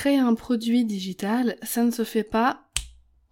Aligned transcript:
Créer 0.00 0.16
un 0.16 0.34
produit 0.34 0.86
digital, 0.86 1.56
ça 1.62 1.84
ne 1.84 1.90
se 1.90 2.04
fait 2.04 2.24
pas 2.24 2.70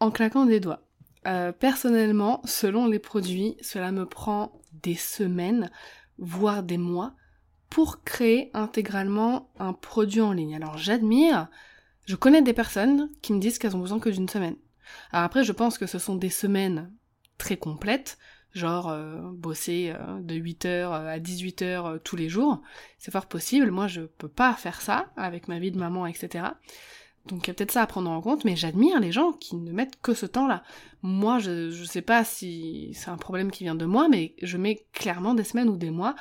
en 0.00 0.10
claquant 0.10 0.44
des 0.44 0.60
doigts. 0.60 0.82
Euh, 1.26 1.50
personnellement, 1.50 2.42
selon 2.44 2.86
les 2.86 2.98
produits, 2.98 3.56
cela 3.62 3.90
me 3.90 4.04
prend 4.04 4.60
des 4.74 4.94
semaines, 4.94 5.70
voire 6.18 6.62
des 6.62 6.76
mois, 6.76 7.14
pour 7.70 8.04
créer 8.04 8.50
intégralement 8.52 9.50
un 9.58 9.72
produit 9.72 10.20
en 10.20 10.32
ligne. 10.32 10.56
Alors 10.56 10.76
j'admire, 10.76 11.48
je 12.04 12.16
connais 12.16 12.42
des 12.42 12.52
personnes 12.52 13.08
qui 13.22 13.32
me 13.32 13.40
disent 13.40 13.58
qu'elles 13.58 13.74
ont 13.74 13.80
besoin 13.80 13.98
que 13.98 14.10
d'une 14.10 14.28
semaine. 14.28 14.56
Alors 15.10 15.24
après, 15.24 15.44
je 15.44 15.52
pense 15.52 15.78
que 15.78 15.86
ce 15.86 15.98
sont 15.98 16.16
des 16.16 16.28
semaines 16.28 16.92
très 17.38 17.56
complètes, 17.56 18.18
genre 18.54 18.88
euh, 18.88 19.20
bosser 19.32 19.92
euh, 19.94 20.20
de 20.20 20.34
8h 20.34 20.66
euh, 20.66 21.14
à 21.14 21.18
18h 21.18 22.00
tous 22.00 22.16
les 22.16 22.28
jours, 22.28 22.62
c'est 22.98 23.10
fort 23.10 23.26
possible, 23.26 23.70
moi 23.70 23.86
je 23.86 24.02
peux 24.02 24.28
pas 24.28 24.54
faire 24.54 24.80
ça 24.80 25.10
avec 25.16 25.48
ma 25.48 25.58
vie 25.58 25.70
de 25.70 25.78
maman, 25.78 26.06
etc. 26.06 26.44
Donc 27.26 27.44
il 27.44 27.48
y 27.48 27.50
a 27.50 27.54
peut-être 27.54 27.72
ça 27.72 27.82
à 27.82 27.86
prendre 27.86 28.10
en 28.10 28.20
compte, 28.20 28.44
mais 28.44 28.56
j'admire 28.56 29.00
les 29.00 29.12
gens 29.12 29.32
qui 29.32 29.56
ne 29.56 29.72
mettent 29.72 30.00
que 30.00 30.14
ce 30.14 30.24
temps-là. 30.24 30.62
Moi, 31.02 31.38
je, 31.38 31.70
je 31.70 31.84
sais 31.84 32.00
pas 32.00 32.24
si 32.24 32.92
c'est 32.94 33.10
un 33.10 33.18
problème 33.18 33.50
qui 33.50 33.64
vient 33.64 33.74
de 33.74 33.84
moi, 33.84 34.08
mais 34.08 34.34
je 34.40 34.56
mets 34.56 34.86
clairement 34.92 35.34
des 35.34 35.44
semaines 35.44 35.68
ou 35.68 35.76
des 35.76 35.90
mois 35.90 36.14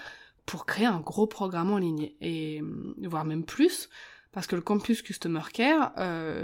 pour 0.46 0.66
créer 0.66 0.86
un 0.86 1.00
gros 1.00 1.28
programme 1.28 1.72
en 1.72 1.78
ligne, 1.78 2.12
et 2.20 2.62
voire 3.04 3.26
même 3.26 3.46
plus, 3.46 3.90
parce 4.34 4.48
que 4.48 4.56
le 4.56 4.62
campus 4.62 5.02
Customer 5.02 5.42
Care, 5.54 5.94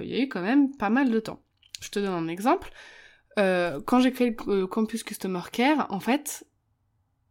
il 0.02 0.10
y 0.10 0.16
a 0.16 0.20
eu 0.20 0.30
quand 0.30 0.42
même 0.42 0.76
pas 0.76 0.90
mal 0.90 1.10
de 1.10 1.20
temps. 1.20 1.42
Je 1.82 1.90
te 1.90 2.00
donne 2.00 2.14
un 2.14 2.28
exemple. 2.28 2.72
Euh, 3.40 3.82
quand 3.86 4.00
j'ai 4.00 4.12
créé 4.12 4.36
le 4.48 4.68
campus 4.68 5.04
Customer 5.04 5.42
Care, 5.52 5.88
en 5.90 6.00
fait, 6.00 6.46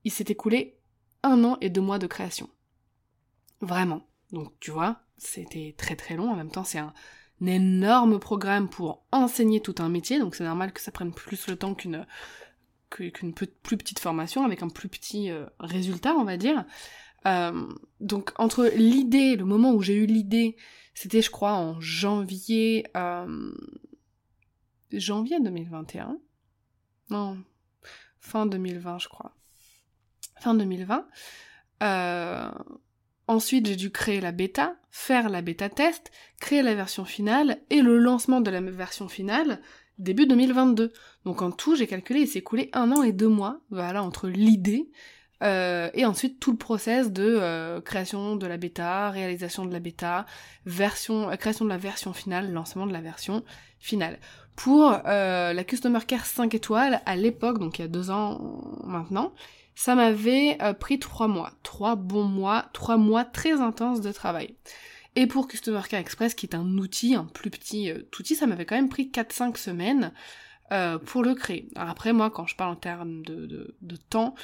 il 0.05 0.11
s'est 0.11 0.25
écoulé 0.29 0.79
un 1.23 1.45
an 1.45 1.59
et 1.61 1.71
deux 1.71 1.81
mois 1.81 1.99
de 1.99 2.07
création. 2.07 2.49
Vraiment. 3.61 4.07
Donc 4.33 4.53
tu 4.61 4.71
vois, 4.71 5.03
c'était 5.19 5.75
très 5.77 5.97
très 5.97 6.17
long. 6.17 6.31
En 6.31 6.37
même 6.37 6.51
temps, 6.51 6.65
c'est 6.65 6.79
un, 6.79 6.93
énorme 7.45 8.21
programme 8.21 8.69
pour 8.69 9.05
enseigner 9.11 9.61
tout 9.61 9.75
un 9.79 9.89
métier, 9.89 10.21
donc 10.21 10.37
c'est 10.37 10.45
normal 10.45 10.73
que 10.73 10.81
ça 10.81 10.93
prenne 10.93 11.13
plus 11.13 11.49
le 11.49 11.57
temps 11.57 11.75
qu'une 11.75 12.07
qu'une 12.89 13.35
plus 13.35 13.77
petite 13.77 13.99
formation 13.99 14.45
avec 14.45 14.63
un 14.63 14.69
plus 14.69 14.89
petit 14.89 15.29
euh, 15.31 15.47
résultat, 15.59 16.15
on 16.15 16.23
va 16.23 16.37
dire. 16.37 16.65
Euh, 17.27 17.67
donc 17.99 18.33
entre 18.39 18.71
l'idée, 18.77 19.35
le 19.35 19.45
moment 19.45 19.73
où 19.73 19.83
j'ai 19.83 19.95
eu 19.95 20.07
l'idée, 20.07 20.57
c'était 20.95 21.23
je 21.23 21.31
crois 21.31 21.55
en 21.55 21.81
janvier 21.81 22.87
janvier 25.01 25.41
2021. 25.41 26.19
Non, 27.11 27.39
fin 28.21 28.47
2020, 28.47 28.99
je 28.99 29.09
crois. 29.09 29.35
Fin 30.41 30.55
2020. 30.55 31.07
Euh, 31.83 32.51
ensuite, 33.27 33.67
j'ai 33.67 33.77
dû 33.77 33.91
créer 33.91 34.21
la 34.21 34.33
bêta, 34.33 34.77
faire 34.91 35.29
la 35.29 35.43
bêta 35.43 35.69
test, 35.69 36.11
créer 36.41 36.63
la 36.63 36.75
version 36.75 37.05
finale 37.05 37.61
et 37.71 37.83
le 37.83 37.99
lancement 37.99 38.41
de 38.41 38.51
la 38.51 38.61
version 38.61 39.09
finale 39.09 39.61
début 39.99 40.27
2022. 40.27 40.93
Donc 41.25 41.43
en 41.43 41.51
tout, 41.51 41.77
j'ai 41.77 41.87
calculé, 41.87 42.21
il 42.21 42.29
s'est 42.29 42.41
écoulé 42.41 42.71
un 42.73 42.93
an 42.93 43.03
et 43.03 43.13
deux 43.13 43.29
mois, 43.29 43.61
voilà, 43.71 44.03
entre 44.03 44.29
l'idée 44.29 44.91
euh, 45.43 45.91
et 45.95 46.05
ensuite 46.07 46.41
tout 46.41 46.53
le 46.53 46.57
process 46.57 47.11
de 47.11 47.25
euh, 47.41 47.81
création 47.81 48.37
de 48.37 48.47
la 48.47 48.57
bêta, 48.57 49.11
réalisation 49.11 49.65
de 49.65 49.73
la 49.73 49.81
bêta, 49.81 50.27
version, 50.67 51.29
création 51.37 51.65
de 51.65 51.71
la 51.71 51.79
version 51.79 52.13
finale, 52.13 52.53
lancement 52.53 52.87
de 52.87 52.93
la 52.93 53.01
version 53.01 53.43
finale. 53.79 54.19
Pour 54.57 54.97
euh, 55.07 55.53
la 55.53 55.65
Customer 55.65 56.01
Care 56.07 56.27
5 56.27 56.55
étoiles, 56.55 57.01
à 57.07 57.17
l'époque, 57.17 57.59
donc 57.59 57.79
il 57.79 57.83
y 57.83 57.85
a 57.85 57.89
deux 57.89 58.11
ans 58.11 58.41
maintenant, 58.85 59.33
ça 59.75 59.95
m'avait 59.95 60.59
euh, 60.63 60.75
pris 60.75 60.99
trois 60.99 61.29
mois. 61.29 61.53
Trois 61.63 61.97
bons 61.97 62.25
mois, 62.25 62.67
trois 62.73 62.99
mois 62.99 63.25
très 63.25 63.61
intenses 63.61 64.03
de 64.03 64.13
travail. 64.13 64.55
Et 65.17 65.27
pour 65.27 65.49
Customer 65.49 65.81
Care 65.89 66.01
Express, 66.01 66.35
qui 66.35 66.47
est 66.47 66.55
un 66.55 66.79
outil, 66.79 67.15
un 67.15 67.25
plus 67.25 67.51
petit 67.51 67.91
euh, 67.91 68.03
outil, 68.19 68.35
ça 68.35 68.47
m'avait 68.47 68.67
quand 68.67 68.77
même 68.77 68.89
pris 68.89 69.11
4-5 69.11 69.57
semaines 69.57 70.13
pour 71.05 71.23
le 71.23 71.35
créer. 71.35 71.69
Alors 71.77 71.91
après, 71.91 72.15
moi, 72.15 72.31
quand 72.31 72.47
je 72.47 72.57
parle 72.57 72.73
en 72.73 72.77
termes 72.77 73.23
de, 73.27 73.75
temps, 74.09 74.35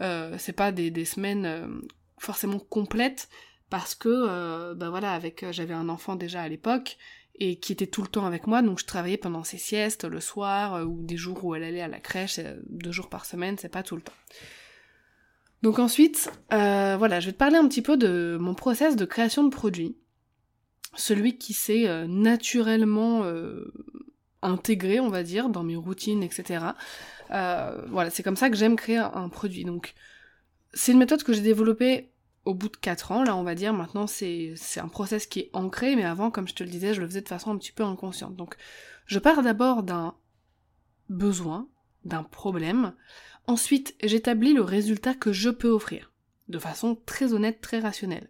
c'est 0.00 0.56
pas 0.56 0.72
des, 0.72 1.04
semaines 1.04 1.82
forcément 2.18 2.58
complètes, 2.58 3.28
parce 3.70 3.94
que, 3.94 4.74
ben 4.74 4.90
voilà, 4.90 5.12
avec 5.12 5.44
j'avais 5.50 5.74
un 5.74 5.88
enfant 5.88 6.16
déjà 6.16 6.42
à 6.42 6.48
l'époque, 6.48 6.96
et 7.36 7.56
qui 7.56 7.72
était 7.72 7.86
tout 7.86 8.02
le 8.02 8.08
temps 8.08 8.26
avec 8.26 8.46
moi, 8.46 8.62
donc 8.62 8.78
je 8.78 8.86
travaillais 8.86 9.16
pendant 9.16 9.44
ses 9.44 9.58
siestes, 9.58 10.04
le 10.04 10.20
soir, 10.20 10.74
euh, 10.74 10.84
ou 10.84 11.02
des 11.02 11.16
jours 11.16 11.44
où 11.44 11.54
elle 11.54 11.64
allait 11.64 11.80
à 11.80 11.88
la 11.88 11.98
crèche, 11.98 12.38
euh, 12.38 12.56
deux 12.68 12.92
jours 12.92 13.08
par 13.08 13.24
semaine, 13.24 13.56
c'est 13.58 13.68
pas 13.68 13.82
tout 13.82 13.96
le 13.96 14.02
temps. 14.02 14.12
Donc 15.62 15.78
ensuite, 15.78 16.30
euh, 16.52 16.96
voilà, 16.96 17.20
je 17.20 17.26
vais 17.26 17.32
te 17.32 17.38
parler 17.38 17.56
un 17.56 17.66
petit 17.66 17.82
peu 17.82 17.96
de 17.96 18.36
mon 18.38 18.54
process 18.54 18.96
de 18.96 19.04
création 19.04 19.42
de 19.42 19.48
produits. 19.48 19.96
Celui 20.96 21.38
qui 21.38 21.54
s'est 21.54 22.06
naturellement 22.06 23.24
intégré, 24.44 25.00
on 25.00 25.08
va 25.08 25.24
dire, 25.24 25.48
dans 25.48 25.64
mes 25.64 25.76
routines, 25.76 26.22
etc. 26.22 26.66
voilà, 27.28 28.10
c'est 28.10 28.22
comme 28.22 28.36
ça 28.36 28.50
que 28.50 28.56
j'aime 28.56 28.76
créer 28.76 28.98
un 28.98 29.28
produit. 29.28 29.64
Donc, 29.64 29.94
c'est 30.72 30.92
une 30.92 30.98
méthode 30.98 31.24
que 31.24 31.32
j'ai 31.32 31.42
développée 31.42 32.10
au 32.44 32.52
bout 32.52 32.68
de 32.68 32.76
4 32.76 33.12
ans, 33.12 33.24
là 33.24 33.34
on 33.36 33.42
va 33.42 33.54
dire, 33.54 33.72
maintenant 33.72 34.06
c'est 34.06 34.54
un 34.76 34.88
process 34.88 35.26
qui 35.26 35.40
est 35.40 35.50
ancré, 35.54 35.96
mais 35.96 36.04
avant, 36.04 36.30
comme 36.30 36.46
je 36.46 36.52
te 36.52 36.62
le 36.62 36.68
disais, 36.68 36.92
je 36.92 37.00
le 37.00 37.06
faisais 37.06 37.22
de 37.22 37.28
façon 37.28 37.50
un 37.50 37.56
petit 37.56 37.72
peu 37.72 37.84
inconsciente. 37.84 38.36
Donc 38.36 38.56
je 39.06 39.18
pars 39.18 39.42
d'abord 39.42 39.82
d'un 39.82 40.14
besoin, 41.08 41.68
d'un 42.04 42.22
problème, 42.22 42.92
ensuite 43.46 43.94
j'établis 44.02 44.52
le 44.52 44.60
résultat 44.60 45.14
que 45.14 45.32
je 45.32 45.48
peux 45.48 45.70
offrir, 45.70 46.12
de 46.48 46.58
façon 46.58 47.00
très 47.06 47.32
honnête, 47.32 47.62
très 47.62 47.78
rationnelle. 47.78 48.28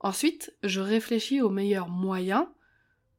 Ensuite, 0.00 0.54
je 0.62 0.80
réfléchis 0.80 1.40
aux 1.40 1.48
meilleurs 1.48 1.88
moyens 1.88 2.44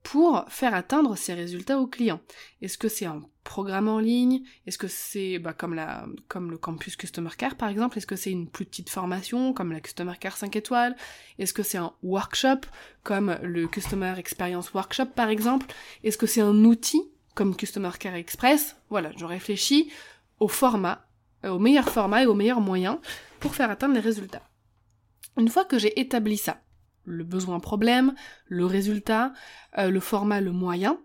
pour 0.04 0.46
faire 0.48 0.74
atteindre 0.74 1.16
ces 1.16 1.34
résultats 1.34 1.80
aux 1.80 1.88
clients. 1.88 2.22
Est-ce 2.62 2.78
que 2.78 2.88
c'est 2.88 3.06
un 3.06 3.22
programme 3.44 3.88
en 3.88 4.00
ligne? 4.00 4.44
Est-ce 4.66 4.78
que 4.78 4.88
c'est 4.88 5.40
bah, 5.40 5.54
comme, 5.54 5.74
la, 5.74 6.06
comme 6.28 6.52
le 6.52 6.58
campus 6.58 6.96
Customer 6.96 7.32
Care 7.38 7.56
par 7.56 7.70
exemple 7.70 7.98
Est-ce 7.98 8.08
que 8.08 8.16
c'est 8.16 8.32
une 8.32 8.48
plus 8.48 8.66
petite 8.66 8.90
formation 8.90 9.54
comme 9.54 9.72
la 9.72 9.82
Customer 9.82 10.14
Care 10.20 10.38
5 10.38 10.56
étoiles? 10.56 10.96
Est-ce 11.38 11.54
que 11.54 11.64
c'est 11.64 11.78
un 11.78 11.94
workshop 12.02 12.62
comme 13.04 13.38
le 13.44 13.68
Customer 13.68 14.14
Experience 14.18 14.74
Workshop 14.74 15.08
par 15.16 15.30
exemple? 15.30 15.68
Est-ce 16.04 16.18
que 16.18 16.28
c'est 16.28 16.42
un 16.42 16.64
outil 16.64 17.02
comme 17.36 17.56
Customer 17.56 17.92
Care 18.00 18.16
Express? 18.16 18.78
Voilà, 18.90 19.12
je 19.18 19.26
réfléchis 19.26 19.92
au 20.40 20.48
format, 20.48 21.06
euh, 21.44 21.50
au 21.50 21.60
meilleur 21.60 21.90
format 21.90 22.24
et 22.24 22.26
au 22.26 22.36
meilleur 22.36 22.62
moyen 22.62 23.02
pour 23.40 23.56
faire 23.56 23.70
atteindre 23.70 23.96
les 23.96 24.00
résultats. 24.00 24.44
Une 25.38 25.50
fois 25.50 25.66
que 25.66 25.78
j'ai 25.78 26.00
établi 26.00 26.38
ça, 26.38 26.62
le 27.06 27.24
besoin 27.24 27.60
problème, 27.60 28.14
le 28.48 28.66
résultat, 28.66 29.34
euh, 29.78 29.90
le 29.90 30.00
format, 30.00 30.42
le 30.42 30.52
moyen, 30.52 31.00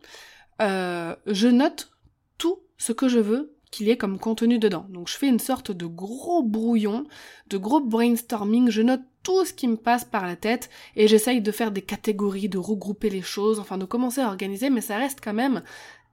euh, 0.60 1.14
je 1.26 1.48
note 1.48 1.90
tout 2.38 2.60
ce 2.78 2.92
que 2.92 3.08
je 3.08 3.18
veux 3.18 3.54
qu'il 3.70 3.88
y 3.88 3.90
ait 3.90 3.96
comme 3.96 4.18
contenu 4.18 4.58
dedans. 4.58 4.86
Donc 4.88 5.08
je 5.08 5.16
fais 5.16 5.28
une 5.28 5.40
sorte 5.40 5.72
de 5.72 5.86
gros 5.86 6.42
brouillon, 6.42 7.06
de 7.48 7.58
gros 7.58 7.80
brainstorming, 7.80 8.70
je 8.70 8.82
note 8.82 9.00
tout 9.24 9.44
ce 9.44 9.52
qui 9.52 9.66
me 9.66 9.76
passe 9.76 10.04
par 10.04 10.26
la 10.26 10.36
tête 10.36 10.70
et 10.94 11.08
j'essaye 11.08 11.40
de 11.40 11.50
faire 11.50 11.72
des 11.72 11.82
catégories, 11.82 12.48
de 12.48 12.58
regrouper 12.58 13.10
les 13.10 13.22
choses, 13.22 13.58
enfin 13.58 13.78
de 13.78 13.84
commencer 13.84 14.20
à 14.20 14.28
organiser, 14.28 14.70
mais 14.70 14.80
ça 14.80 14.96
reste 14.96 15.20
quand 15.22 15.34
même 15.34 15.62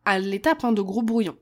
à 0.06 0.18
l'étape 0.18 0.64
hein, 0.64 0.72
de 0.72 0.82
gros 0.82 1.04
brouillon. 1.04 1.38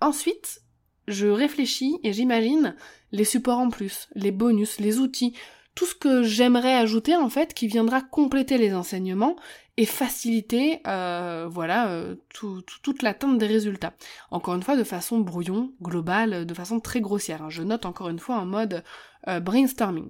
Ensuite, 0.00 0.60
je 1.06 1.26
réfléchis 1.26 1.98
et 2.04 2.12
j'imagine 2.12 2.76
les 3.12 3.24
supports 3.24 3.58
en 3.58 3.70
plus, 3.70 4.08
les 4.14 4.32
bonus, 4.32 4.78
les 4.80 4.98
outils, 4.98 5.34
tout 5.78 5.86
ce 5.86 5.94
que 5.94 6.24
j'aimerais 6.24 6.74
ajouter 6.74 7.14
en 7.14 7.28
fait 7.28 7.54
qui 7.54 7.68
viendra 7.68 8.00
compléter 8.00 8.58
les 8.58 8.74
enseignements 8.74 9.36
et 9.76 9.86
faciliter 9.86 10.80
euh, 10.88 11.46
voilà 11.48 11.90
euh, 11.90 12.16
toute 12.32 13.02
l'atteinte 13.02 13.38
des 13.38 13.46
résultats. 13.46 13.94
Encore 14.32 14.56
une 14.56 14.64
fois 14.64 14.76
de 14.76 14.82
façon 14.82 15.20
brouillon, 15.20 15.72
globale, 15.80 16.46
de 16.46 16.54
façon 16.54 16.80
très 16.80 17.00
grossière. 17.00 17.44
Hein. 17.44 17.50
Je 17.50 17.62
note 17.62 17.86
encore 17.86 18.08
une 18.08 18.18
fois 18.18 18.38
en 18.38 18.44
mode 18.44 18.82
euh, 19.28 19.38
brainstorming. 19.38 20.08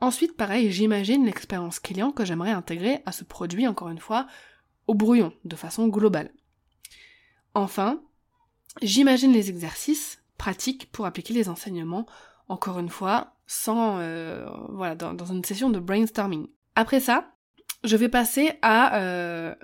Ensuite, 0.00 0.36
pareil, 0.36 0.70
j'imagine 0.70 1.26
l'expérience 1.26 1.80
client 1.80 2.12
que 2.12 2.24
j'aimerais 2.24 2.52
intégrer 2.52 3.02
à 3.04 3.10
ce 3.10 3.24
produit, 3.24 3.66
encore 3.66 3.88
une 3.88 3.98
fois, 3.98 4.28
au 4.86 4.94
brouillon, 4.94 5.32
de 5.44 5.56
façon 5.56 5.88
globale. 5.88 6.30
Enfin, 7.54 8.00
j'imagine 8.80 9.32
les 9.32 9.50
exercices 9.50 10.22
pratiques 10.38 10.88
pour 10.92 11.04
appliquer 11.04 11.34
les 11.34 11.48
enseignements, 11.48 12.06
encore 12.48 12.78
une 12.78 12.88
fois, 12.88 13.34
sans 13.46 13.98
euh, 13.98 14.46
voilà 14.70 14.94
dans, 14.94 15.26
une 15.26 15.44
session 15.44 15.70
de 15.70 15.78
brainstorming. 15.78 16.46
Après 16.74 17.00
ça, 17.00 17.34
je 17.82 17.96
vais 17.96 18.08
passer 18.08 18.52
à 18.62 18.98
euh, 19.00 19.54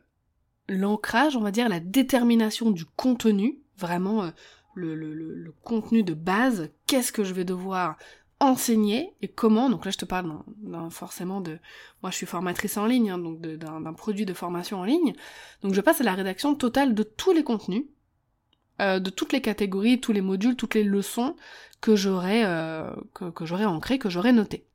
l'ancrage, 0.68 1.36
on 1.36 1.40
va 1.40 1.50
dire, 1.50 1.68
la 1.68 1.80
détermination 1.80 2.70
du 2.70 2.84
contenu, 2.84 3.60
vraiment 3.76 4.24
euh, 4.24 4.30
le, 4.74 5.54
contenu 5.62 6.02
de 6.02 6.14
base, 6.14 6.70
qu'est-ce 6.86 7.12
que 7.12 7.24
je 7.24 7.34
vais 7.34 7.44
devoir 7.44 7.96
enseigner 8.42 9.14
et 9.20 9.28
comment, 9.28 9.68
donc 9.68 9.84
là 9.84 9.90
je 9.90 9.98
te 9.98 10.06
parle 10.06 10.32
forcément 10.88 11.42
de, 11.42 11.58
moi 12.02 12.10
je 12.10 12.16
suis 12.16 12.24
formatrice 12.24 12.78
en 12.78 12.86
ligne, 12.86 13.10
hein, 13.10 13.18
donc 13.18 13.42
d'un 13.42 13.92
produit 13.92 14.24
de 14.24 14.32
formation 14.32 14.78
en 14.78 14.84
ligne, 14.84 15.12
donc 15.60 15.74
je 15.74 15.80
passe 15.82 16.00
à 16.00 16.04
la 16.04 16.14
rédaction 16.14 16.54
totale 16.54 16.94
de 16.94 17.02
tous 17.02 17.32
les 17.32 17.44
contenus, 17.44 17.84
euh, 18.80 18.98
de 18.98 19.10
toutes 19.10 19.32
les 19.32 19.40
catégories, 19.40 20.00
tous 20.00 20.12
les 20.12 20.20
modules, 20.20 20.56
toutes 20.56 20.74
les 20.74 20.84
leçons 20.84 21.36
que 21.80 21.96
j'aurais 21.96 22.44
euh, 22.44 22.90
que, 23.14 23.44
j'aurais 23.44 23.64
ancrées, 23.64 23.98
que 23.98 24.10
j'aurais 24.10 24.32
notées. 24.32 24.66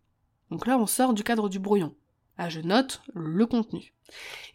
Donc 0.52 0.68
là 0.68 0.78
on 0.78 0.86
sort 0.86 1.14
du 1.14 1.24
cadre 1.24 1.50
du 1.50 1.60
brouillon. 1.60 1.96
Ah, 2.38 2.50
je 2.50 2.60
note 2.60 3.02
le 3.14 3.46
contenu. 3.46 3.94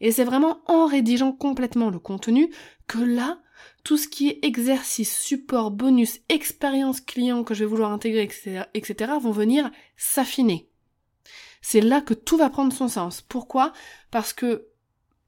Et 0.01 0.13
c'est 0.13 0.25
vraiment 0.25 0.61
en 0.67 0.87
rédigeant 0.87 1.33
complètement 1.33 1.91
le 1.91 1.99
contenu 1.99 2.53
que 2.87 2.99
là, 2.99 3.41
tout 3.85 3.97
ce 3.97 4.07
qui 4.07 4.29
est 4.29 4.45
exercice, 4.45 5.19
support, 5.19 5.71
bonus, 5.71 6.21
expérience 6.29 7.01
client 7.01 7.43
que 7.43 7.55
je 7.55 7.65
vais 7.65 7.71
vouloir 7.71 7.93
intégrer, 7.93 8.23
etc., 8.23 8.65
etc., 8.75 9.13
vont 9.21 9.33
venir 9.33 9.71
s'affiner. 9.97 10.69
C'est 11.63 11.81
là 11.81 12.01
que 12.01 12.15
tout 12.15 12.37
va 12.37 12.51
prendre 12.51 12.73
son 12.73 12.89
sens. 12.89 13.23
Pourquoi? 13.23 13.73
Parce 14.11 14.33
que 14.33 14.67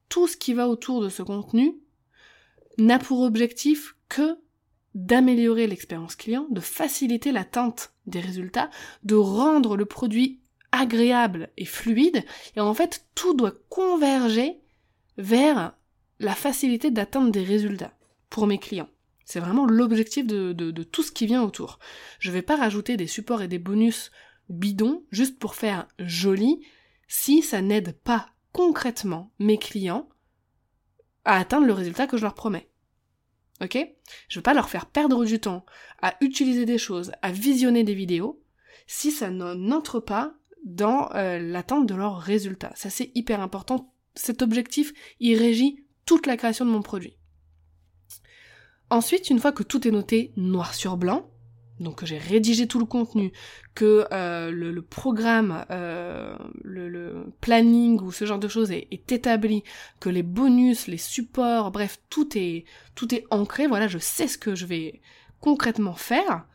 tout 0.09 0.27
ce 0.27 0.37
qui 0.37 0.53
va 0.53 0.67
autour 0.67 1.01
de 1.01 1.09
ce 1.09 1.23
contenu 1.23 1.75
n'a 2.77 2.99
pour 2.99 3.21
objectif 3.21 3.95
que 4.13 4.37
d'améliorer 4.93 5.65
l'expérience 5.65 6.15
client, 6.15 6.45
de 6.51 6.59
faciliter 6.59 7.31
l'atteinte 7.31 7.93
des 8.05 8.19
résultats, 8.19 8.69
de 9.03 9.15
rendre 9.15 9.75
le 9.75 9.85
produit 9.85 10.39
agréable 10.71 11.49
et 11.57 11.65
fluide, 11.65 12.23
et 12.55 12.59
en 12.59 12.75
fait 12.75 13.07
tout 13.15 13.33
doit 13.33 13.55
converger 13.69 14.59
vers 15.17 15.75
la 16.19 16.35
facilité 16.35 16.91
d'atteindre 16.91 17.31
des 17.31 17.43
résultats 17.43 17.93
pour 18.29 18.45
mes 18.45 18.59
clients. 18.59 18.89
C'est 19.25 19.39
vraiment 19.39 19.65
l'objectif 19.65 20.27
de, 20.27 20.83
tout 20.83 21.01
ce 21.01 21.11
qui 21.11 21.25
vient 21.25 21.41
autour. 21.41 21.79
Je 22.19 22.29
vais 22.29 22.43
pas 22.43 22.57
rajouter 22.57 22.95
des 22.95 23.07
supports 23.07 23.41
et 23.41 23.47
des 23.47 23.57
bonus 23.57 24.11
bidons 24.49 25.03
juste 25.09 25.39
pour 25.39 25.55
faire 25.55 25.87
joli 25.97 26.63
si 27.07 27.41
ça 27.41 27.61
n'aide 27.61 27.97
pas 28.03 28.27
concrètement 28.51 29.31
mes 29.39 29.57
clients 29.57 30.07
à 31.25 31.37
atteindre 31.37 31.65
le 31.65 31.73
résultat 31.73 32.05
que 32.05 32.17
je 32.17 32.23
leur 32.23 32.35
promets. 32.35 32.69
Ok? 33.61 33.77
Je 34.29 34.39
veux 34.39 34.43
pas 34.43 34.53
leur 34.53 34.69
faire 34.69 34.85
perdre 34.85 35.25
du 35.25 35.39
temps 35.39 35.65
à 36.01 36.15
utiliser 36.21 36.65
des 36.65 36.77
choses, 36.77 37.11
à 37.21 37.31
visionner 37.31 37.83
des 37.83 37.93
vidéos, 37.93 38.41
si 38.87 39.11
ça 39.11 39.29
n'entre 39.29 39.99
pas 39.99 40.33
dans 40.65 41.11
euh, 41.13 41.39
l'atteinte 41.39 41.87
de 41.87 41.95
leurs 41.95 42.19
résultats. 42.19 42.73
Ça 42.75 42.89
c'est 42.89 43.11
hyper 43.15 43.41
important. 43.41 43.93
Cet 44.15 44.41
objectif, 44.41 44.93
il 45.19 45.37
régit 45.37 45.85
toute 46.05 46.27
la 46.27 46.37
création 46.37 46.65
de 46.65 46.71
mon 46.71 46.81
produit. 46.81 47.17
Ensuite, 48.89 49.29
une 49.29 49.39
fois 49.39 49.51
que 49.51 49.63
tout 49.63 49.87
est 49.87 49.91
noté 49.91 50.33
noir 50.35 50.73
sur 50.73 50.97
blanc, 50.97 51.32
donc 51.79 51.99
que 51.99 52.05
j'ai 52.05 52.17
rédigé 52.17 52.67
tout 52.67 52.79
le 52.79 52.85
contenu, 52.85 53.31
que 53.75 54.05
euh, 54.11 54.51
le, 54.51 54.81
programme, 54.81 55.65
euh, 55.71 56.35
le, 56.63 57.25
planning 57.41 57.99
ou 58.01 58.11
ce 58.11 58.25
genre 58.25 58.39
de 58.39 58.47
choses 58.47 58.71
est, 58.71 59.11
établi, 59.11 59.63
que 59.99 60.09
les 60.09 60.23
bonus, 60.23 60.87
les 60.87 60.97
supports, 60.97 61.71
bref, 61.71 61.99
tout 62.09 62.37
est 62.37 62.65
tout 62.95 63.13
est 63.13 63.25
ancré. 63.31 63.67
Voilà, 63.67 63.87
je 63.87 63.97
sais 63.97 64.27
ce 64.27 64.37
que 64.37 64.55
je 64.55 64.65
vais 64.65 65.01
concrètement 65.39 65.95
faire. 65.95 66.45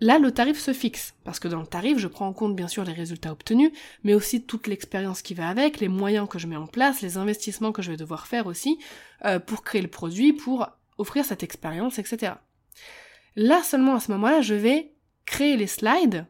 Là, 0.00 0.20
le 0.20 0.30
tarif 0.30 0.60
se 0.60 0.72
fixe, 0.72 1.14
parce 1.24 1.40
que 1.40 1.48
dans 1.48 1.60
le 1.60 1.66
tarif, 1.66 1.98
je 1.98 2.06
prends 2.06 2.28
en 2.28 2.32
compte 2.32 2.54
bien 2.54 2.68
sûr 2.68 2.84
les 2.84 2.92
résultats 2.92 3.32
obtenus, 3.32 3.72
mais 4.04 4.14
aussi 4.14 4.44
toute 4.44 4.68
l'expérience 4.68 5.22
qui 5.22 5.34
va 5.34 5.48
avec, 5.48 5.80
les 5.80 5.88
moyens 5.88 6.28
que 6.28 6.38
je 6.38 6.46
mets 6.46 6.56
en 6.56 6.68
place, 6.68 7.00
les 7.00 7.16
investissements 7.16 7.72
que 7.72 7.82
je 7.82 7.90
vais 7.90 7.96
devoir 7.96 8.28
faire 8.28 8.46
aussi 8.46 8.78
euh, 9.24 9.40
pour 9.40 9.64
créer 9.64 9.82
le 9.82 9.88
produit, 9.88 10.32
pour 10.32 10.68
offrir 10.98 11.24
cette 11.24 11.42
expérience, 11.42 11.98
etc. 11.98 12.34
Là 13.38 13.62
seulement 13.62 13.94
à 13.94 14.00
ce 14.00 14.10
moment-là, 14.10 14.40
je 14.40 14.54
vais 14.54 14.92
créer 15.24 15.56
les 15.56 15.68
slides 15.68 16.26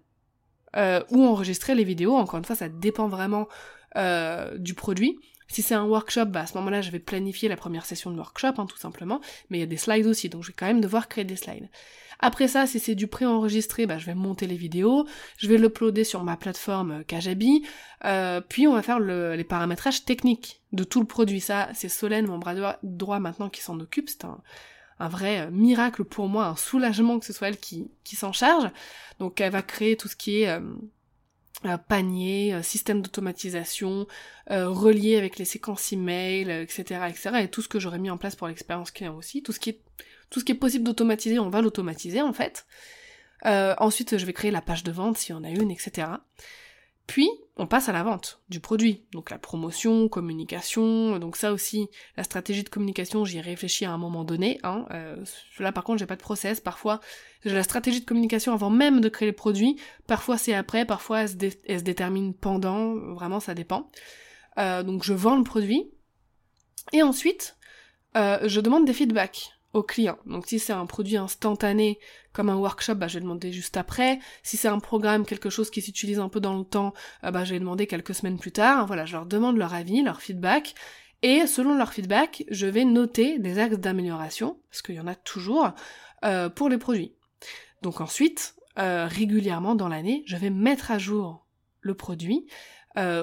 euh, 0.77 1.03
ou 1.11 1.25
enregistrer 1.25 1.75
les 1.75 1.83
vidéos. 1.83 2.15
Encore 2.15 2.37
une 2.39 2.45
fois, 2.45 2.55
ça 2.55 2.69
dépend 2.69 3.09
vraiment 3.09 3.49
euh, 3.97 4.59
du 4.59 4.75
produit. 4.75 5.19
Si 5.49 5.63
c'est 5.63 5.75
un 5.75 5.85
workshop, 5.85 6.27
bah 6.27 6.41
à 6.41 6.47
ce 6.47 6.59
moment-là, 6.59 6.83
je 6.83 6.91
vais 6.91 6.99
planifier 6.99 7.49
la 7.49 7.57
première 7.57 7.87
session 7.87 8.11
de 8.11 8.19
workshop, 8.19 8.53
hein, 8.59 8.67
tout 8.67 8.77
simplement. 8.77 9.23
Mais 9.49 9.57
il 9.57 9.61
y 9.61 9.65
a 9.65 9.67
des 9.67 9.79
slides 9.79 10.07
aussi, 10.07 10.29
donc 10.29 10.43
je 10.43 10.49
vais 10.49 10.55
quand 10.55 10.67
même 10.67 10.83
devoir 10.83 11.09
créer 11.09 11.25
des 11.25 11.37
slides. 11.37 11.71
Après 12.19 12.47
ça, 12.47 12.67
si 12.67 12.79
c'est 12.79 12.95
du 12.95 13.07
pré-enregistré, 13.07 13.87
bah, 13.87 13.97
je 13.97 14.05
vais 14.05 14.15
monter 14.15 14.47
les 14.47 14.57
vidéos, 14.57 15.07
je 15.39 15.49
vais 15.49 15.57
l'uploader 15.57 16.05
sur 16.05 16.25
ma 16.25 16.37
plateforme 16.37 16.91
euh, 16.91 17.03
Kajabi, 17.05 17.65
euh, 18.05 18.43
puis 18.47 18.67
on 18.67 18.75
va 18.75 18.83
faire 18.83 19.01
les 19.01 19.45
paramétrages 19.45 20.05
techniques 20.05 20.61
de 20.73 20.85
tout 20.85 21.01
le 21.01 21.07
produit. 21.07 21.41
Ça, 21.41 21.71
c'est 21.73 21.89
Solène, 21.89 22.27
mon 22.27 22.37
bras 22.37 22.77
droit 22.83 23.19
maintenant, 23.19 23.49
qui 23.49 23.63
s'en 23.63 23.81
occupe. 23.81 24.11
C'est 24.11 24.27
un, 24.27 24.43
un 24.99 25.09
vrai 25.09 25.41
euh, 25.41 25.51
miracle 25.51 26.05
pour 26.05 26.29
moi, 26.29 26.47
un 26.47 26.57
soulagement 26.57 27.19
que 27.19 27.27
ce 27.27 27.33
soit 27.33 27.49
elle 27.49 27.59
qui, 27.59 27.91
s'en 28.05 28.33
charge. 28.33 28.71
Donc 29.19 29.41
elle 29.41 29.53
va 29.53 29.63
créer 29.63 29.97
tout 29.97 30.09
ce 30.09 30.17
qui 30.17 30.43
est 30.43 30.61
panier, 31.89 32.55
euh, 32.55 32.63
système 32.63 33.03
d'automatisation, 33.03 34.07
euh, 34.51 34.69
relié 34.69 35.17
avec 35.17 35.39
les 35.39 35.45
séquences 35.45 35.93
email, 35.93 36.51
etc., 36.51 36.85
euh, 36.93 37.07
etc., 37.07 37.31
et 37.43 37.49
tout 37.49 37.63
ce 37.63 37.69
que 37.69 37.81
j'aurais 37.81 37.99
mis 37.99 38.11
en 38.11 38.19
place 38.19 38.37
pour 38.37 38.49
l'expérience 38.49 38.91
client 38.91 39.17
aussi, 39.17 39.43
tout 39.43 39.53
ce 39.53 39.59
qui 39.59 39.71
est, 39.71 39.81
tout 40.31 40.41
ce 40.41 40.45
qui 40.45 40.53
est 40.53 40.57
possible 40.57 40.85
d'automatiser, 40.85 41.39
on 41.39 41.51
va 41.51 41.61
l'automatiser 41.61 42.23
en 42.23 42.33
fait. 42.33 42.67
ensuite, 43.45 44.19
je 44.19 44.27
vais 44.27 44.33
créer 44.33 44.51
la 44.51 44.63
page 44.63 44.85
de 44.85 44.93
vente 44.93 45.19
s'il 45.19 45.35
y 45.35 45.39
en 45.39 45.45
a 45.45 45.51
une, 45.51 45.71
etc. 45.71 46.09
Puis, 47.09 47.31
on 47.57 47.67
passe 47.67 47.89
à 47.89 47.93
la 47.93 48.03
vente 48.03 48.41
du 48.51 48.61
produit. 48.61 49.03
Donc 49.13 49.31
la 49.31 49.39
promotion, 49.39 50.09
communication, 50.09 51.19
donc 51.19 51.37
ça 51.37 51.53
aussi, 51.53 51.89
la 52.19 52.23
stratégie 52.23 52.63
de 52.63 52.69
communication, 52.69 53.25
j'y 53.25 53.39
ai 53.39 53.41
réfléchi 53.41 53.87
à 53.87 53.91
un 53.91 53.97
moment 53.97 54.25
donné. 54.25 54.61
Hein. 54.63 54.85
Euh, 54.93 55.17
là 55.59 55.73
par 55.73 55.85
contre, 55.85 56.01
j'ai 56.01 56.07
pas 56.07 56.17
de 56.17 56.21
process. 56.21 56.61
Parfois, 56.61 57.01
j'ai 57.47 57.55
la 57.55 57.63
stratégie 57.63 58.01
de 58.01 58.05
communication 58.05 58.53
avant 58.53 58.69
même 58.69 59.01
de 59.01 59.09
créer 59.09 59.27
le 59.27 59.35
produit. 59.35 59.81
Parfois 60.07 60.37
c'est 60.37 60.53
après, 60.53 60.85
parfois 60.85 61.23
elle 61.23 61.31
se, 61.31 61.83
détermine 61.83 62.35
pendant. 62.35 62.95
Vraiment, 63.15 63.41
ça 63.41 63.55
dépend. 63.55 63.91
Euh, 64.59 64.83
donc 64.83 65.03
je 65.03 65.15
vends 65.15 65.37
le 65.37 65.45
produit. 65.45 65.91
Et 66.93 67.03
ensuite, 67.03 67.57
euh, 68.19 68.39
je 68.47 68.61
demande 68.61 68.85
des 68.85 68.93
feedbacks 68.93 69.58
au 69.73 69.83
client. 69.83 70.19
Donc 70.27 70.47
si 70.47 70.59
c'est 70.59 70.73
un 70.73 70.87
produit 70.87 71.17
instantané 71.17 71.99
comme 72.33 72.49
un 72.49 72.57
workshop, 72.57 72.95
bah, 72.95 73.09
je 73.09 73.15
vais 73.15 73.21
demander 73.21 73.53
juste 73.53 73.77
après. 73.77 74.19
Si 74.43 74.57
c'est 74.57 74.69
un 74.69 74.79
programme, 74.79 75.27
quelque 75.27 75.51
chose 75.51 75.71
qui 75.71 75.83
s'utilise 75.83 76.19
un 76.19 76.29
peu 76.29 76.41
dans 76.41 76.57
le 76.57 76.65
temps, 76.65 76.95
euh, 77.25 77.31
bah, 77.31 77.45
je 77.45 77.53
vais 77.53 77.61
demander 77.61 77.87
quelques 77.87 78.15
semaines 78.15 78.39
plus 78.39 78.53
tard. 78.53 78.87
Voilà, 78.87 79.05
je 79.05 79.13
leur 79.13 79.27
demande 79.27 79.57
leur 79.57 79.75
avis, 79.75 80.03
leur 80.03 80.23
feedback. 80.23 80.75
Et 81.23 81.47
selon 81.47 81.77
leur 81.77 81.93
feedback, 81.93 82.45
je 82.49 82.67
vais 82.67 82.85
noter 82.85 83.39
des 83.39 83.59
axes 83.59 83.79
d'amélioration, 83.79 84.61
parce 84.71 84.83
qu'il 84.83 84.95
y 84.95 85.01
en 85.01 85.09
a 85.09 85.17
toujours, 85.17 85.73
euh, 86.25 86.49
pour 86.49 86.69
les 86.69 86.79
produits. 86.79 87.15
Donc 87.83 88.01
ensuite, 88.01 88.55
euh, 88.79 89.07
régulièrement 89.07 89.75
dans 89.75 89.89
l'année, 89.89 90.23
je 90.27 90.37
vais 90.37 90.51
mettre 90.51 90.93
à 90.93 90.99
jour 90.99 91.47
le 91.81 91.95
produit 91.95 92.47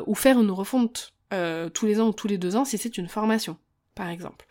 ou 0.08 0.16
faire 0.16 0.40
une 0.40 0.52
refonte 0.52 1.14
tous 1.30 1.86
les 1.86 2.00
ans 2.00 2.08
ou 2.08 2.14
tous 2.14 2.30
les 2.30 2.38
deux 2.38 2.56
ans 2.56 2.64
si 2.64 2.78
c'est 2.78 2.98
une 2.98 3.10
formation, 3.10 3.58
par 3.94 4.08
exemple. 4.08 4.48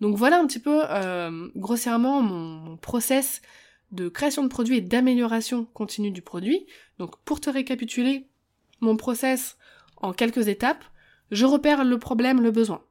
Donc 0.00 0.16
voilà 0.16 0.38
un 0.38 0.46
petit 0.46 0.58
peu 0.58 0.82
euh, 0.88 1.48
grossièrement 1.56 2.22
mon, 2.22 2.76
process 2.76 3.42
de 3.92 4.08
création 4.08 4.42
de 4.42 4.48
produit 4.48 4.78
et 4.78 4.80
d'amélioration 4.80 5.66
continue 5.66 6.10
du 6.10 6.22
produit. 6.22 6.66
Donc 6.98 7.18
pour 7.24 7.40
te 7.40 7.50
récapituler 7.50 8.28
mon 8.80 8.96
process 8.96 9.58
en 9.96 10.12
quelques 10.12 10.48
étapes, 10.48 10.84
je 11.30 11.44
repère 11.44 11.84
le 11.84 11.98
problème, 11.98 12.40
le 12.40 12.50
besoin. 12.50 12.84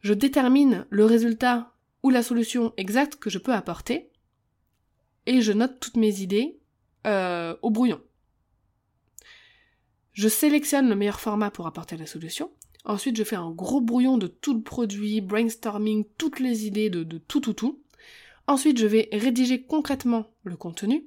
Je 0.00 0.12
détermine 0.12 0.86
le 0.90 1.04
résultat 1.04 1.72
ou 2.02 2.10
la 2.10 2.22
solution 2.22 2.74
exacte 2.76 3.16
que 3.16 3.30
je 3.30 3.38
peux 3.38 3.54
apporter 3.54 4.10
et 5.26 5.40
je 5.40 5.52
note 5.52 5.80
toutes 5.80 5.96
mes 5.96 6.20
idées 6.20 6.60
euh, 7.06 7.56
au 7.62 7.70
brouillon. 7.70 8.00
Je 10.12 10.28
sélectionne 10.28 10.88
le 10.88 10.96
meilleur 10.96 11.20
format 11.20 11.50
pour 11.50 11.66
apporter 11.66 11.96
la 11.96 12.06
solution 12.06 12.50
Ensuite, 12.84 13.16
je 13.16 13.24
fais 13.24 13.36
un 13.36 13.50
gros 13.50 13.80
brouillon 13.80 14.18
de 14.18 14.26
tout 14.26 14.54
le 14.54 14.60
produit, 14.60 15.20
brainstorming, 15.20 16.04
toutes 16.18 16.40
les 16.40 16.66
idées 16.66 16.90
de, 16.90 17.18
tout, 17.18 17.40
tout, 17.40 17.54
tout. 17.54 17.80
Ensuite, 18.46 18.78
je 18.78 18.86
vais 18.86 19.08
rédiger 19.12 19.62
concrètement 19.62 20.26
le 20.42 20.56
contenu. 20.56 21.06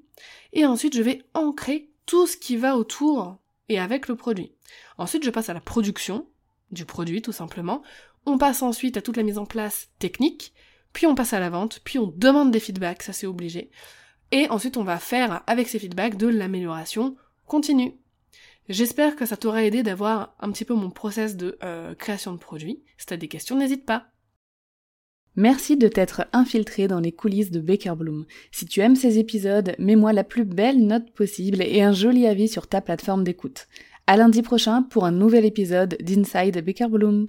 Et 0.54 0.66
ensuite, 0.66 0.96
je 0.96 1.04
vais 1.04 1.24
ancrer 1.36 1.92
tout 2.08 2.26
ce 2.26 2.36
qui 2.36 2.58
va 2.58 2.78
autour 2.78 3.38
et 3.70 3.80
avec 3.80 4.08
le 4.08 4.16
produit. 4.16 4.54
Ensuite, 4.98 5.24
je 5.24 5.30
passe 5.30 5.50
à 5.50 5.54
la 5.54 5.62
production 5.62 6.26
du 6.72 6.86
produit, 6.86 7.22
tout 7.22 7.32
simplement. 7.32 7.84
On 8.26 8.40
passe 8.40 8.64
ensuite 8.64 8.98
à 8.98 9.02
toute 9.02 9.18
la 9.18 9.24
mise 9.24 9.38
en 9.38 9.46
place 9.46 9.90
technique. 10.00 10.54
Puis 10.94 11.06
on 11.06 11.16
passe 11.16 11.34
à 11.34 11.40
la 11.40 11.52
vente. 11.52 11.80
Puis 11.84 12.00
on 12.00 12.08
demande 12.08 12.52
des 12.52 12.60
feedbacks, 12.60 13.04
ça 13.04 13.14
c'est 13.14 13.28
obligé. 13.28 13.70
Et 14.32 14.50
ensuite, 14.50 14.78
on 14.78 14.84
va 14.84 14.98
faire 14.98 15.44
avec 15.46 15.68
ces 15.68 15.80
feedbacks 15.80 16.18
de 16.18 16.28
l'amélioration 16.28 17.16
continue. 17.46 17.94
J'espère 18.70 19.16
que 19.16 19.26
ça 19.26 19.38
t'aura 19.38 19.64
aidé 19.64 19.82
d'avoir 19.82 20.36
un 20.40 20.52
petit 20.52 20.66
peu 20.66 20.74
mon 20.74 20.90
process 20.90 21.38
de 21.38 21.58
euh, 21.64 21.96
création 21.96 22.34
de 22.34 22.38
produits. 22.38 22.84
Si 22.98 23.06
t'as 23.06 23.18
des 23.18 23.30
questions, 23.30 23.58
n'hésite 23.58 23.86
pas. 23.86 24.08
Merci 25.36 25.78
de 25.78 25.88
t'être 25.88 26.26
infiltré 26.34 26.88
dans 26.88 27.00
les 27.00 27.12
coulisses 27.12 27.52
de 27.52 27.60
Baker 27.60 27.94
Bloom. 27.96 28.26
Si 28.52 28.66
tu 28.66 28.82
aimes 28.82 28.96
ces 28.96 29.20
épisodes, 29.20 29.76
mets-moi 29.78 30.12
la 30.12 30.24
plus 30.24 30.46
belle 30.46 30.86
note 30.86 31.12
possible 31.12 31.62
et 31.62 31.82
un 31.84 31.94
joli 31.94 32.26
avis 32.26 32.48
sur 32.48 32.68
ta 32.68 32.82
plateforme 32.82 33.24
d'écoute. 33.24 33.68
À 34.08 34.18
lundi 34.18 34.42
prochain 34.42 34.82
pour 34.82 35.06
un 35.06 35.12
nouvel 35.12 35.46
épisode 35.46 35.96
d'Inside 36.02 36.66
Baker 36.66 36.88
Bloom. 36.88 37.28